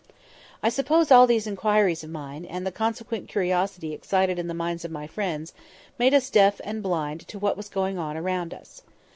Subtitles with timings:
[0.63, 4.83] I suppose all these inquiries of mine, and the consequent curiosity excited in the minds
[4.83, 5.53] of my friends,
[5.99, 8.81] made us blind and deaf to what was going on around us.